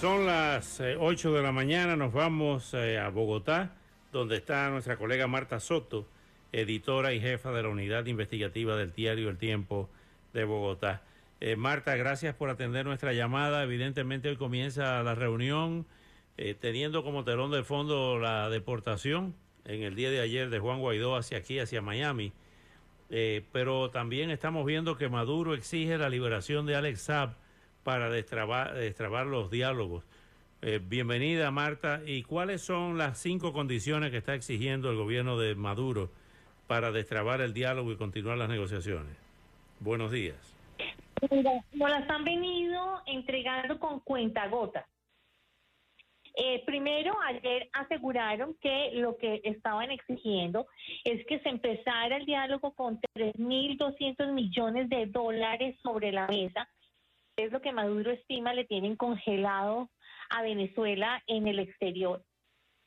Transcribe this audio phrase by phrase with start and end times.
[0.00, 3.76] Son las 8 eh, de la mañana, nos vamos eh, a Bogotá,
[4.12, 6.06] donde está nuestra colega Marta Soto,
[6.52, 9.90] editora y jefa de la unidad investigativa del diario El Tiempo
[10.32, 11.02] de Bogotá.
[11.42, 13.62] Eh, Marta, gracias por atender nuestra llamada.
[13.62, 15.84] Evidentemente hoy comienza la reunión
[16.60, 19.34] teniendo como telón de fondo la deportación
[19.66, 22.32] en el día de ayer de Juan Guaidó hacia aquí, hacia Miami.
[23.52, 27.34] pero también estamos viendo que Maduro exige la liberación de Alex Saab
[27.82, 30.04] para destrabar, los diálogos.
[30.62, 32.02] Eh, bienvenida, Marta.
[32.04, 36.10] ¿Y cuáles son las cinco condiciones que está exigiendo el gobierno de Maduro
[36.66, 39.16] para destrabar el diálogo y continuar las negociaciones?
[39.80, 40.36] Buenos días.
[41.72, 44.84] Nos las han venido entregando con cuentagotas.
[46.36, 50.66] Eh, primero, ayer aseguraron que lo que estaban exigiendo
[51.04, 56.68] es que se empezara el diálogo con 3.200 millones de dólares sobre la mesa
[57.44, 59.90] es lo que Maduro estima le tienen congelado
[60.30, 62.22] a Venezuela en el exterior.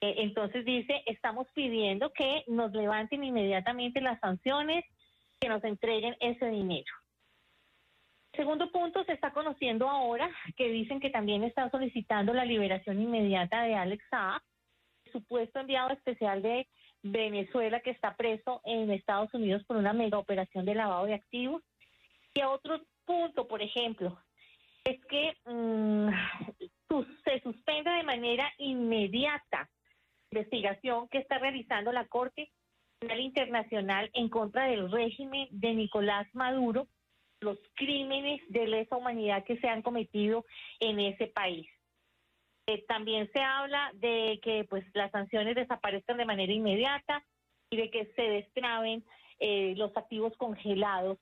[0.00, 4.84] Eh, entonces dice, estamos pidiendo que nos levanten inmediatamente las sanciones,
[5.40, 6.92] que nos entreguen ese dinero.
[8.34, 13.62] Segundo punto, se está conociendo ahora que dicen que también están solicitando la liberación inmediata
[13.62, 14.40] de Alex Saab,
[15.12, 16.68] supuesto enviado especial de
[17.02, 21.62] Venezuela que está preso en Estados Unidos por una mega operación de lavado de activos.
[22.34, 24.16] Y otro punto, por ejemplo,
[24.84, 26.08] es que mm,
[27.24, 29.68] se suspende de manera inmediata
[30.30, 32.50] la investigación que está realizando la Corte
[33.00, 36.86] Internacional en contra del régimen de Nicolás Maduro,
[37.40, 40.44] los crímenes de lesa humanidad que se han cometido
[40.78, 41.66] en ese país.
[42.66, 47.24] Eh, también se habla de que pues las sanciones desaparezcan de manera inmediata
[47.70, 49.04] y de que se destraben
[49.38, 51.18] eh, los activos congelados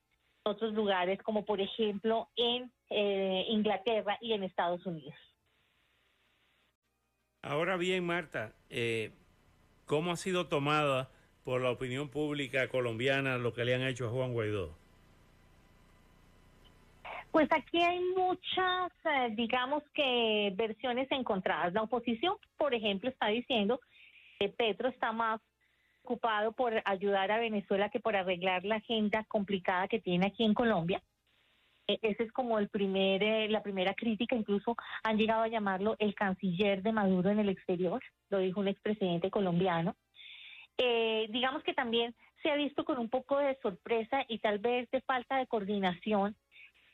[0.49, 5.15] otros lugares, como por ejemplo en eh, Inglaterra y en Estados Unidos.
[7.43, 9.13] Ahora bien, Marta, eh,
[9.87, 11.11] ¿cómo ha sido tomada
[11.45, 14.77] por la opinión pública colombiana lo que le han hecho a Juan Guaidó?
[17.31, 21.73] Pues aquí hay muchas, eh, digamos que versiones encontradas.
[21.73, 23.81] La oposición, por ejemplo, está diciendo
[24.39, 25.41] que Petro está más
[26.09, 30.55] ocupado por ayudar a Venezuela que por arreglar la agenda complicada que tiene aquí en
[30.55, 31.03] Colombia.
[31.87, 35.97] E, ese es como el primer, eh, la primera crítica, incluso han llegado a llamarlo
[35.99, 39.97] el canciller de Maduro en el exterior, lo dijo un expresidente colombiano.
[40.79, 44.91] Eh, digamos que también se ha visto con un poco de sorpresa y tal vez
[44.91, 46.37] de falta de coordinación,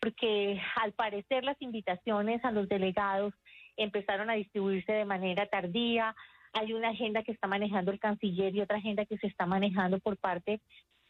[0.01, 3.33] porque al parecer las invitaciones a los delegados
[3.77, 6.17] empezaron a distribuirse de manera tardía,
[6.55, 9.99] hay una agenda que está manejando el canciller y otra agenda que se está manejando
[9.99, 10.61] por parte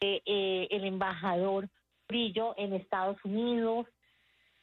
[0.01, 1.69] del de, eh, embajador
[2.07, 3.87] brillo en Estados Unidos.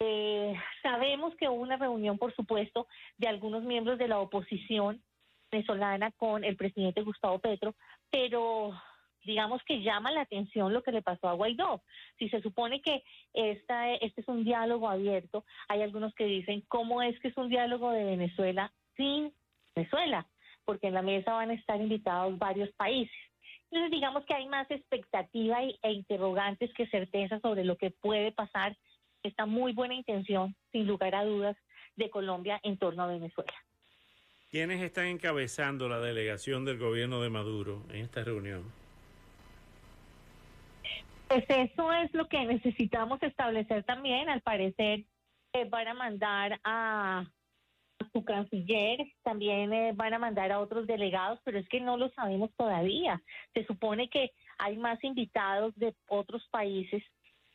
[0.00, 5.00] Eh, sabemos que hubo una reunión, por supuesto, de algunos miembros de la oposición
[5.50, 7.74] venezolana con el presidente Gustavo Petro,
[8.10, 8.72] pero
[9.24, 11.82] digamos que llama la atención lo que le pasó a Guaidó.
[12.18, 17.02] Si se supone que esta, este es un diálogo abierto, hay algunos que dicen, ¿cómo
[17.02, 19.32] es que es un diálogo de Venezuela sin
[19.76, 20.26] Venezuela?
[20.64, 23.16] Porque en la mesa van a estar invitados varios países.
[23.70, 28.76] Entonces, digamos que hay más expectativa e interrogantes que certeza sobre lo que puede pasar.
[29.22, 31.56] Esta muy buena intención, sin lugar a dudas,
[31.96, 33.52] de Colombia en torno a Venezuela.
[34.50, 38.70] ¿Quiénes están encabezando la delegación del gobierno de Maduro en esta reunión?
[41.28, 44.28] Pues eso es lo que necesitamos establecer también.
[44.28, 45.04] Al parecer,
[45.54, 47.24] eh, van a mandar a
[48.12, 52.10] su canciller, también eh, van a mandar a otros delegados, pero es que no lo
[52.10, 53.20] sabemos todavía.
[53.54, 57.02] Se supone que hay más invitados de otros países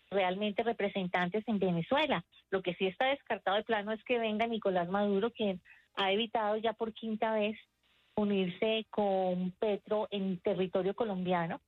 [0.09, 2.23] realmente representantes en Venezuela.
[2.49, 5.61] Lo que sí está descartado de plano es que venga Nicolás Maduro, quien
[5.95, 7.57] ha evitado ya por quinta vez
[8.15, 11.61] unirse con Petro en territorio colombiano.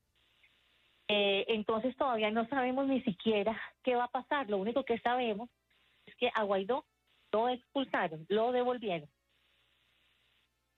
[1.08, 4.50] Eh, entonces todavía no sabemos ni siquiera qué va a pasar.
[4.50, 5.50] Lo único que sabemos
[6.06, 6.86] es que a Guaidó
[7.32, 9.10] lo expulsaron, lo devolvieron.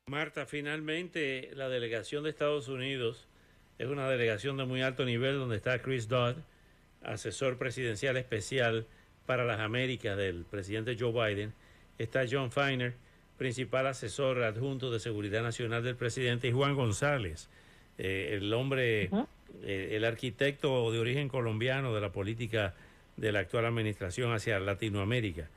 [0.08, 3.28] Marta, finalmente la delegación de Estados Unidos
[3.78, 6.36] es una delegación de muy alto nivel donde está Chris Dodd,
[7.02, 8.86] asesor presidencial especial
[9.26, 11.54] para las Américas del presidente Joe Biden.
[11.98, 12.94] Está John Feiner,
[13.38, 17.50] principal asesor adjunto de seguridad nacional del presidente, y Juan González,
[17.98, 19.10] eh, el hombre,
[19.64, 22.74] eh, el arquitecto de origen colombiano de la política
[23.18, 25.50] de la actual administración hacia Latinoamérica.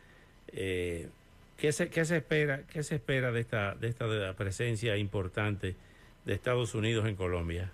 [0.48, 1.08] Eh,
[1.56, 4.96] ¿qué, se, ¿Qué se espera, qué se espera de esta, de esta de la presencia
[4.96, 5.76] importante
[6.24, 7.72] de Estados Unidos en Colombia?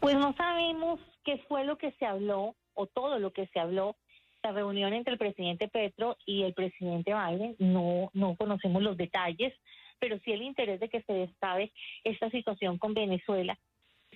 [0.00, 3.96] Pues no sabemos qué fue lo que se habló o todo lo que se habló
[4.42, 7.56] la reunión entre el presidente Petro y el presidente Biden.
[7.58, 9.52] No, no conocemos los detalles,
[9.98, 11.72] pero sí el interés de que se destabe
[12.04, 13.58] esta situación con Venezuela.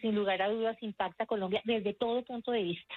[0.01, 2.95] Sin lugar a dudas impacta a Colombia desde todo punto de vista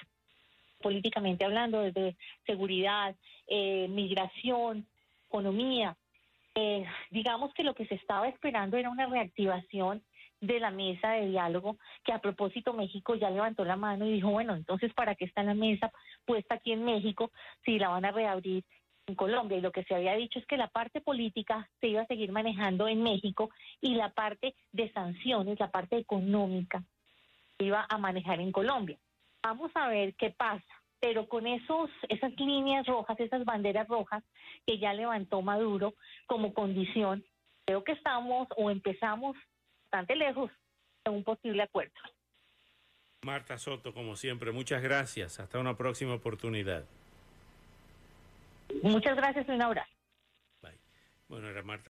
[0.84, 2.14] políticamente hablando, desde
[2.44, 3.16] seguridad,
[3.46, 4.86] eh, migración,
[5.28, 5.96] economía.
[6.54, 10.02] Eh, digamos que lo que se estaba esperando era una reactivación
[10.42, 14.28] de la mesa de diálogo, que a propósito México ya levantó la mano y dijo,
[14.28, 15.90] bueno, entonces, ¿para qué está la mesa
[16.26, 17.30] puesta aquí en México
[17.64, 18.62] si la van a reabrir
[19.06, 19.56] en Colombia?
[19.56, 22.30] Y lo que se había dicho es que la parte política se iba a seguir
[22.30, 23.48] manejando en México
[23.80, 26.84] y la parte de sanciones, la parte económica,
[27.56, 28.98] se iba a manejar en Colombia.
[29.44, 30.64] Vamos a ver qué pasa,
[31.00, 34.24] pero con esos, esas líneas rojas, esas banderas rojas
[34.66, 35.92] que ya levantó Maduro
[36.26, 37.22] como condición,
[37.66, 39.36] creo que estamos o empezamos
[39.82, 40.50] bastante lejos
[41.04, 41.92] de un posible acuerdo.
[43.22, 45.38] Marta Soto, como siempre, muchas gracias.
[45.38, 46.84] Hasta una próxima oportunidad.
[48.82, 49.92] Muchas gracias y un abrazo.
[50.62, 50.78] Bye.
[51.28, 51.82] Bueno, era Marta.